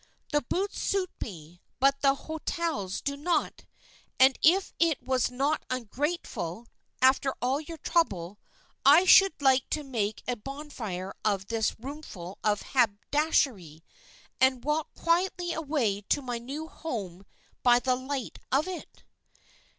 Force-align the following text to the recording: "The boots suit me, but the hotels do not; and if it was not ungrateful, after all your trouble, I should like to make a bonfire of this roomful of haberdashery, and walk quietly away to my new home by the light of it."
"The 0.31 0.41
boots 0.41 0.81
suit 0.81 1.11
me, 1.21 1.61
but 1.79 2.01
the 2.01 2.15
hotels 2.15 3.01
do 3.01 3.15
not; 3.15 3.65
and 4.19 4.35
if 4.41 4.73
it 4.79 4.99
was 5.03 5.29
not 5.29 5.61
ungrateful, 5.69 6.65
after 7.03 7.35
all 7.39 7.61
your 7.61 7.77
trouble, 7.77 8.39
I 8.83 9.05
should 9.05 9.39
like 9.43 9.69
to 9.69 9.83
make 9.83 10.23
a 10.27 10.35
bonfire 10.35 11.13
of 11.23 11.45
this 11.49 11.75
roomful 11.79 12.39
of 12.43 12.63
haberdashery, 12.63 13.83
and 14.39 14.63
walk 14.63 14.91
quietly 14.95 15.53
away 15.53 16.01
to 16.09 16.23
my 16.23 16.39
new 16.39 16.67
home 16.67 17.23
by 17.61 17.77
the 17.77 17.95
light 17.95 18.39
of 18.51 18.67
it." 18.67 19.03